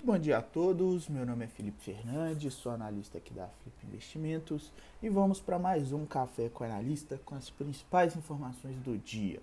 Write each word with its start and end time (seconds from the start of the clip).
Muito 0.00 0.12
bom 0.12 0.18
dia 0.18 0.38
a 0.38 0.42
todos. 0.42 1.10
Meu 1.10 1.26
nome 1.26 1.44
é 1.44 1.46
Felipe 1.46 1.78
Fernandes, 1.84 2.54
sou 2.54 2.72
analista 2.72 3.18
aqui 3.18 3.34
da 3.34 3.48
Flip 3.48 3.86
Investimentos 3.86 4.72
e 5.02 5.10
vamos 5.10 5.42
para 5.42 5.58
mais 5.58 5.92
um 5.92 6.06
café 6.06 6.48
com 6.48 6.64
analista 6.64 7.20
com 7.22 7.34
as 7.34 7.50
principais 7.50 8.16
informações 8.16 8.76
do 8.76 8.96
dia. 8.96 9.42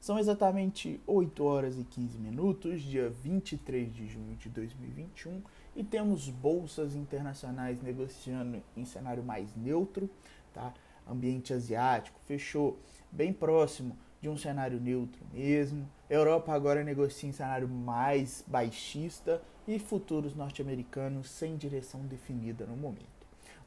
São 0.00 0.16
exatamente 0.16 1.00
8 1.04 1.42
horas 1.42 1.76
e 1.80 1.82
15 1.82 2.16
minutos, 2.16 2.82
dia 2.82 3.10
23 3.10 3.92
de 3.92 4.06
junho 4.06 4.36
de 4.36 4.48
2021, 4.48 5.42
e 5.74 5.82
temos 5.82 6.30
bolsas 6.30 6.94
internacionais 6.94 7.82
negociando 7.82 8.62
em 8.76 8.84
cenário 8.84 9.24
mais 9.24 9.52
neutro, 9.56 10.08
tá? 10.54 10.72
Ambiente 11.10 11.52
asiático 11.52 12.20
fechou 12.24 12.78
bem 13.10 13.32
próximo 13.32 13.98
de 14.20 14.28
um 14.28 14.36
cenário 14.36 14.78
neutro 14.78 15.26
mesmo. 15.32 15.90
Europa 16.08 16.52
agora 16.52 16.84
negocia 16.84 17.28
em 17.28 17.32
cenário 17.32 17.66
mais 17.66 18.44
baixista 18.46 19.42
e 19.68 19.78
futuros 19.78 20.34
norte-americanos 20.34 21.28
sem 21.28 21.54
direção 21.58 22.00
definida 22.00 22.64
no 22.64 22.74
momento. 22.74 23.18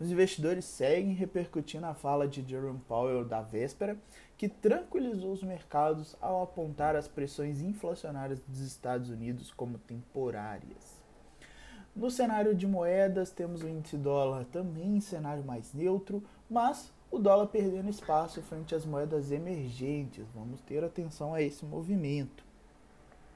Os 0.00 0.10
investidores 0.10 0.64
seguem 0.64 1.12
repercutindo 1.12 1.84
a 1.84 1.92
fala 1.92 2.26
de 2.26 2.42
Jerome 2.42 2.80
Powell 2.88 3.22
da 3.22 3.42
véspera, 3.42 3.98
que 4.38 4.48
tranquilizou 4.48 5.30
os 5.30 5.42
mercados 5.42 6.16
ao 6.18 6.42
apontar 6.42 6.96
as 6.96 7.06
pressões 7.06 7.60
inflacionárias 7.60 8.40
dos 8.48 8.60
Estados 8.60 9.10
Unidos 9.10 9.52
como 9.52 9.76
temporárias. 9.76 10.98
No 11.94 12.10
cenário 12.10 12.54
de 12.54 12.66
moedas, 12.66 13.30
temos 13.30 13.62
o 13.62 13.68
índice 13.68 13.98
dólar 13.98 14.46
também 14.46 14.96
em 14.96 15.00
cenário 15.02 15.44
mais 15.44 15.74
neutro, 15.74 16.24
mas 16.48 16.90
o 17.10 17.18
dólar 17.18 17.48
perdendo 17.48 17.90
espaço 17.90 18.40
frente 18.40 18.74
às 18.74 18.86
moedas 18.86 19.30
emergentes. 19.30 20.24
Vamos 20.34 20.62
ter 20.62 20.82
atenção 20.82 21.34
a 21.34 21.42
esse 21.42 21.62
movimento. 21.66 22.42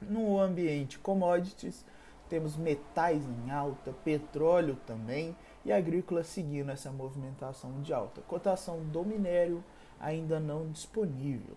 No 0.00 0.40
ambiente 0.40 0.98
commodities, 0.98 1.84
temos 2.28 2.56
metais 2.56 3.24
em 3.24 3.50
alta, 3.50 3.92
petróleo 4.04 4.76
também 4.86 5.36
e 5.64 5.72
agrícola 5.72 6.22
seguindo 6.22 6.70
essa 6.70 6.90
movimentação 6.90 7.80
de 7.82 7.92
alta. 7.92 8.20
Cotação 8.22 8.80
do 8.84 9.04
minério 9.04 9.62
ainda 10.00 10.38
não 10.38 10.70
disponível. 10.70 11.56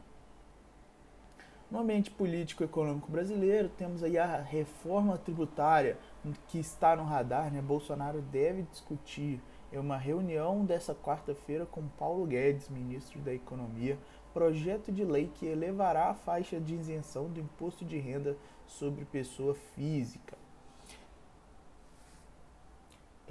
No 1.69 1.79
ambiente 1.79 2.09
político 2.09 2.63
econômico 2.63 3.11
brasileiro, 3.11 3.69
temos 3.69 4.01
aí 4.01 4.17
a 4.17 4.41
reforma 4.41 5.19
tributária 5.19 5.99
que 6.47 6.57
está 6.57 6.95
no 6.95 7.03
radar, 7.03 7.53
né? 7.53 7.61
Bolsonaro 7.61 8.21
deve 8.21 8.63
discutir 8.63 9.39
em 9.71 9.77
uma 9.77 9.95
reunião 9.95 10.65
dessa 10.65 10.95
quarta-feira 10.95 11.67
com 11.67 11.87
Paulo 11.89 12.25
Guedes, 12.25 12.69
ministro 12.69 13.19
da 13.19 13.31
Economia, 13.31 13.99
projeto 14.33 14.91
de 14.91 15.03
lei 15.03 15.31
que 15.31 15.45
elevará 15.45 16.09
a 16.09 16.15
faixa 16.15 16.59
de 16.59 16.73
isenção 16.73 17.29
do 17.29 17.39
imposto 17.39 17.85
de 17.85 17.99
renda 17.99 18.35
sobre 18.65 19.05
pessoa 19.05 19.53
física. 19.75 20.35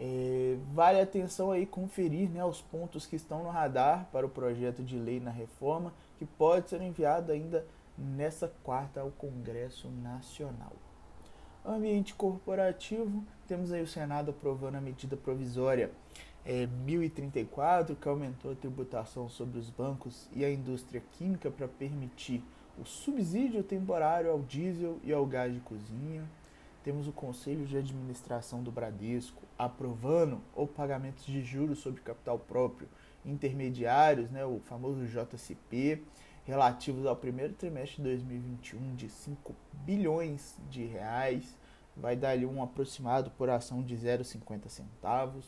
É, 0.01 0.57
vale 0.73 1.01
atenção 1.01 1.51
aí 1.51 1.67
conferir 1.67 2.31
né, 2.31 2.45
os 2.45 2.63
pontos 2.63 3.05
que 3.05 3.17
estão 3.17 3.43
no 3.43 3.51
radar 3.51 4.09
para 4.13 4.25
o 4.25 4.29
projeto 4.29 4.83
de 4.83 4.97
lei 4.97 5.19
na 5.19 5.31
reforma, 5.31 5.93
que 6.19 6.25
pode 6.25 6.71
ser 6.71 6.81
enviado 6.81 7.33
ainda 7.33 7.67
nessa 7.99 8.53
quarta 8.63 9.01
ao 9.01 9.11
Congresso 9.11 9.89
Nacional. 9.89 10.73
Ambiente 11.67 12.15
corporativo, 12.15 13.25
temos 13.49 13.73
aí 13.73 13.83
o 13.83 13.89
Senado 13.89 14.31
aprovando 14.31 14.77
a 14.77 14.81
medida 14.81 15.17
provisória 15.17 15.91
é, 16.47 16.67
1034, 16.67 17.97
que 17.97 18.09
aumentou 18.09 18.53
a 18.53 18.55
tributação 18.55 19.29
sobre 19.29 19.59
os 19.59 19.69
bancos 19.69 20.29
e 20.33 20.45
a 20.45 20.51
indústria 20.51 21.03
química 21.13 21.51
para 21.51 21.67
permitir 21.67 22.43
o 22.81 22.85
subsídio 22.85 23.65
temporário 23.65 24.31
ao 24.31 24.39
diesel 24.41 25.01
e 25.03 25.13
ao 25.13 25.27
gás 25.27 25.53
de 25.53 25.61
cozinha. 25.61 26.25
Temos 26.89 27.07
o 27.07 27.13
Conselho 27.13 27.67
de 27.67 27.77
Administração 27.77 28.63
do 28.63 28.73
Bradesco 28.73 29.43
aprovando 29.59 30.41
o 30.57 30.67
pagamento 30.67 31.21
de 31.21 31.43
juros 31.43 31.81
sobre 31.81 32.01
capital 32.01 32.39
próprio 32.39 32.89
intermediários, 33.27 34.31
né, 34.31 34.43
o 34.47 34.59
famoso 34.61 35.05
JCP, 35.05 36.03
relativos 36.47 37.05
ao 37.05 37.15
primeiro 37.15 37.53
trimestre 37.53 37.97
de 37.97 38.05
2021 38.05 38.97
de 38.97 39.11
5 39.11 39.55
bilhões 39.85 40.57
de 40.71 40.87
reais, 40.87 41.59
vai 41.95 42.17
dar 42.17 42.31
ali 42.31 42.47
um 42.47 42.63
aproximado 42.63 43.31
por 43.33 43.51
ação 43.51 43.83
de 43.83 43.95
0,50 43.95 44.71
centavos 44.71 45.45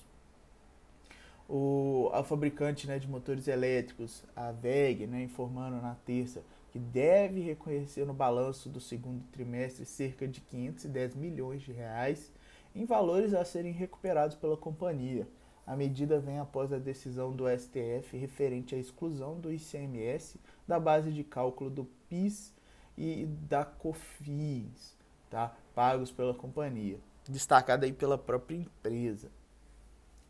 o, 1.51 2.09
a 2.13 2.23
fabricante 2.23 2.87
né, 2.87 2.99
de 2.99 3.09
motores 3.09 3.49
elétricos, 3.49 4.23
a 4.37 4.53
VEG, 4.53 5.09
né, 5.09 5.25
informando 5.25 5.83
na 5.83 5.97
terça 6.07 6.43
que 6.71 6.79
deve 6.79 7.41
reconhecer 7.41 8.07
no 8.07 8.15
balanço 8.15 8.69
do 8.69 8.81
segundo 8.81 9.25
trimestre 9.33 9.85
cerca 9.85 10.29
de 10.29 10.41
510 10.41 11.17
milhões 11.17 11.63
de 11.63 11.73
reais 11.73 12.31
em 12.73 12.85
valores 12.85 13.35
a 13.35 13.45
serem 13.45 13.73
recuperados 13.73 14.37
pela 14.37 14.57
companhia. 14.57 15.27
A 15.67 15.75
medida 15.75 16.21
vem 16.21 16.39
após 16.39 16.73
a 16.73 16.79
decisão 16.79 17.33
do 17.33 17.45
STF 17.49 18.17
referente 18.17 18.77
à 18.77 18.79
exclusão 18.79 19.41
do 19.41 19.53
ICMS 19.53 20.39
da 20.69 20.79
base 20.79 21.13
de 21.13 21.25
cálculo 21.25 21.69
do 21.69 21.85
PIS 22.09 22.53
e 22.97 23.27
da 23.27 23.65
COFINS, 23.65 24.97
tá? 25.29 25.57
pagos 25.75 26.13
pela 26.13 26.35
companhia, 26.35 26.99
destacada 27.29 27.87
aí 27.87 27.93
pela 27.93 28.17
própria 28.17 28.57
empresa. 28.57 29.31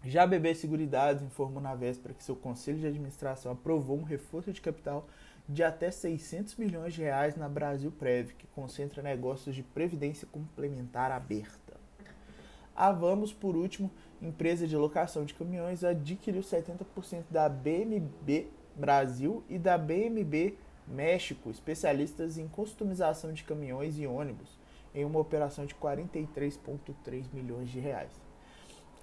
Já 0.02 0.22
a 0.22 0.26
BB 0.26 0.54
Seguridades 0.54 1.22
informou 1.22 1.60
na 1.60 1.74
véspera 1.74 2.14
que 2.14 2.24
seu 2.24 2.34
conselho 2.34 2.78
de 2.78 2.86
administração 2.86 3.52
aprovou 3.52 3.98
um 3.98 4.02
reforço 4.02 4.50
de 4.50 4.60
capital 4.60 5.06
de 5.46 5.62
até 5.62 5.90
600 5.90 6.56
milhões 6.56 6.94
de 6.94 7.02
reais 7.02 7.36
na 7.36 7.50
Brasil 7.50 7.92
Prev, 7.92 8.30
que 8.32 8.46
concentra 8.46 9.02
negócios 9.02 9.54
de 9.54 9.62
previdência 9.62 10.26
complementar 10.32 11.10
aberta. 11.10 11.78
A 12.74 12.90
Vamos, 12.92 13.34
por 13.34 13.54
último, 13.54 13.90
empresa 14.22 14.66
de 14.66 14.74
locação 14.74 15.26
de 15.26 15.34
caminhões, 15.34 15.84
adquiriu 15.84 16.40
70% 16.40 17.24
da 17.30 17.46
BMB 17.46 18.46
Brasil 18.74 19.44
e 19.50 19.58
da 19.58 19.76
BMB 19.76 20.56
México, 20.88 21.50
especialistas 21.50 22.38
em 22.38 22.48
customização 22.48 23.34
de 23.34 23.44
caminhões 23.44 23.98
e 23.98 24.06
ônibus, 24.06 24.58
em 24.94 25.04
uma 25.04 25.20
operação 25.20 25.66
de 25.66 25.74
43,3 25.74 27.26
milhões 27.34 27.68
de 27.68 27.78
reais. 27.78 28.29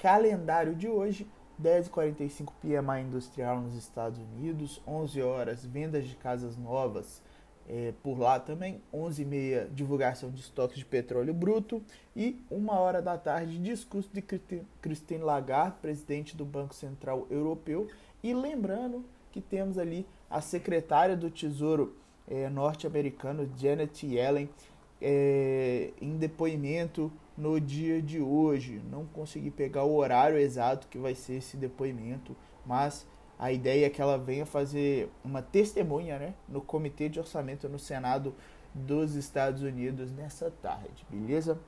Calendário 0.07 0.73
de 0.73 0.87
hoje, 0.87 1.27
10h45 1.61 2.53
PMI 2.61 3.01
industrial 3.01 3.59
nos 3.59 3.75
Estados 3.75 4.17
Unidos, 4.17 4.81
11 4.87 5.21
horas 5.21 5.65
vendas 5.65 6.07
de 6.07 6.15
casas 6.15 6.55
novas 6.55 7.21
é, 7.67 7.93
por 8.01 8.17
lá 8.17 8.39
também, 8.39 8.81
11h30 8.93 9.67
divulgação 9.73 10.31
de 10.31 10.39
estoques 10.39 10.77
de 10.77 10.85
petróleo 10.85 11.33
bruto 11.33 11.83
e 12.15 12.41
1 12.49 12.69
hora 12.69 13.01
da 13.01 13.17
tarde 13.17 13.59
discurso 13.59 14.09
de 14.13 14.23
Christine 14.81 15.25
Lagarde, 15.25 15.75
presidente 15.81 16.37
do 16.37 16.45
Banco 16.45 16.73
Central 16.73 17.27
Europeu. 17.29 17.89
E 18.23 18.33
lembrando 18.33 19.03
que 19.29 19.41
temos 19.41 19.77
ali 19.77 20.07
a 20.29 20.39
secretária 20.39 21.17
do 21.17 21.29
Tesouro 21.29 21.97
é, 22.29 22.47
norte-americano, 22.47 23.51
Janet 23.57 24.05
Yellen, 24.05 24.49
é, 25.01 25.91
em 26.01 26.17
depoimento 26.17 27.11
no 27.37 27.59
dia 27.59 28.01
de 28.01 28.19
hoje. 28.19 28.81
Não 28.89 29.05
consegui 29.05 29.51
pegar 29.51 29.83
o 29.83 29.95
horário 29.95 30.37
exato 30.37 30.87
que 30.87 30.97
vai 30.97 31.15
ser 31.15 31.35
esse 31.35 31.57
depoimento, 31.57 32.35
mas 32.65 33.05
a 33.37 33.51
ideia 33.51 33.85
é 33.85 33.89
que 33.89 34.01
ela 34.01 34.17
venha 34.17 34.45
fazer 34.45 35.09
uma 35.23 35.41
testemunha 35.41 36.17
né, 36.17 36.33
no 36.49 36.61
Comitê 36.61 37.07
de 37.07 37.19
Orçamento 37.19 37.69
no 37.69 37.77
Senado 37.77 38.33
dos 38.73 39.15
Estados 39.15 39.61
Unidos 39.61 40.11
nessa 40.11 40.51
tarde, 40.51 41.05
beleza? 41.09 41.59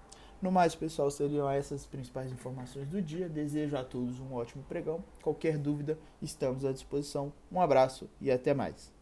No 0.41 0.51
mais, 0.51 0.73
pessoal, 0.73 1.12
seriam 1.12 1.50
essas 1.50 1.85
principais 1.85 2.31
informações 2.31 2.88
do 2.88 3.01
dia. 3.01 3.28
Desejo 3.28 3.75
a 3.75 3.84
todos 3.84 4.22
um 4.22 4.34
ótimo 4.34 4.63
pregão. 4.69 5.03
Qualquer 5.22 5.57
dúvida, 5.57 5.97
estamos 6.22 6.63
à 6.63 6.71
disposição. 6.71 7.33
Um 7.51 7.59
abraço 7.59 8.09
e 8.21 8.31
até 8.31 8.54
mais. 8.54 8.99